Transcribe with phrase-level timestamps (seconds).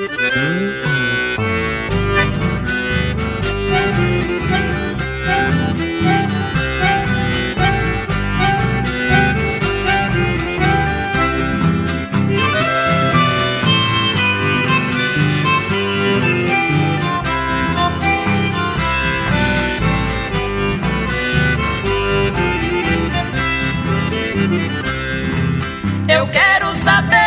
[0.00, 0.06] Eu
[26.28, 27.17] quero saber.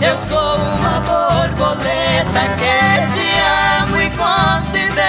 [0.00, 3.28] eu sou uma borboleta que te
[3.80, 5.00] amo e considero.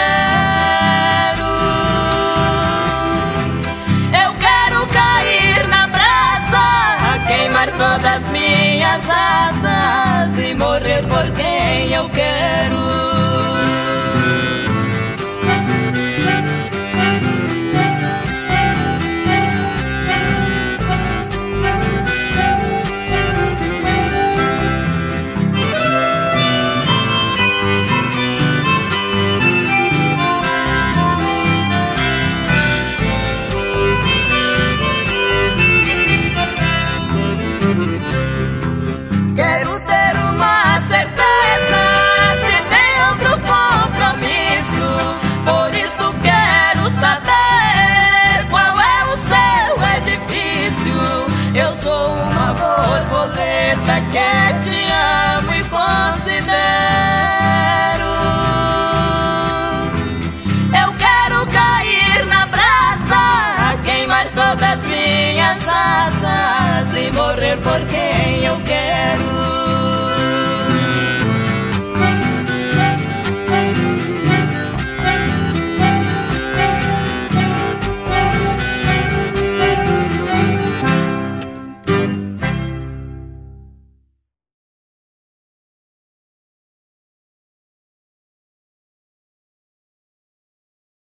[4.24, 12.82] Eu quero cair na brasa, queimar todas minhas asas e morrer por quem eu quero.
[39.36, 41.82] Quero ter uma certeza
[42.46, 44.88] se tem outro compromisso.
[45.44, 50.94] Por isso quero saber qual é o seu edifício.
[51.56, 56.52] Eu sou uma borboleta que te amo e considero.
[60.84, 66.21] Eu quero cair na brasa, queimar todas minhas asas
[67.42, 69.31] sofrer por quem eu quero.